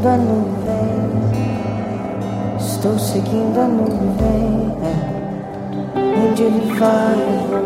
seguindo 0.00 0.08
a 0.08 0.16
nuvem. 0.16 0.96
Estou 2.58 2.98
seguindo 2.98 3.60
a 3.60 3.68
nuvem. 3.68 4.76
é. 4.82 4.94
Onde 6.26 6.42
ele 6.42 6.72
vai, 6.78 7.18
eu 7.20 7.32
vou. 7.50 7.60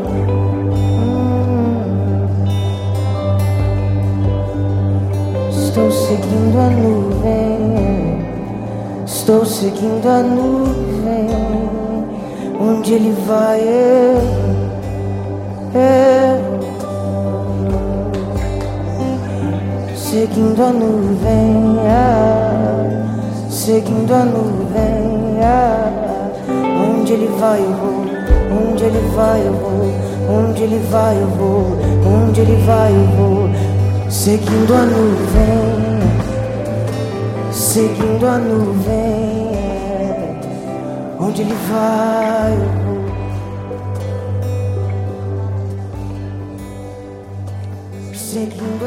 Hum. 0.97 2.27
Estou 5.51 5.91
seguindo 5.93 6.59
a 6.59 6.71
nuvem. 6.71 8.25
Estou 9.07 9.45
seguindo 9.47 10.09
a 10.09 10.23
nuvem. 10.23 11.29
Onde 12.61 12.95
ele 12.95 13.13
vai, 13.27 13.61
eu, 13.61 14.21
eu. 15.75 16.54
Seguindo 20.15 20.63
a 20.63 20.71
nuvem, 20.71 21.77
ah, 21.89 23.51
seguindo 23.51 24.15
a 24.15 24.25
nuvem, 24.25 25.41
ah, 25.43 25.91
onde 26.89 27.15
ele 27.15 27.27
vai 27.37 27.59
eu 27.59 27.73
vou, 27.73 28.05
onde 28.63 28.85
ele 28.85 29.01
vai 29.17 29.45
eu 29.45 29.53
vou, 29.55 29.91
onde 30.39 30.63
ele 30.63 30.79
vai 30.89 31.17
eu 31.17 31.27
vou, 31.27 31.67
onde 32.07 32.41
ele 32.43 32.55
vai 32.65 32.93
eu 32.93 33.07
vou, 33.17 33.51
seguindo 34.09 34.73
a 34.73 34.85
nuvem, 34.85 35.99
seguindo 37.51 38.25
a 38.25 38.39
nuvem, 38.39 39.51
onde 41.19 41.43
ele 41.43 41.57
vai 41.69 42.53
eu 42.53 42.71
vou. 42.85 42.95
Seguindo. 48.15 48.84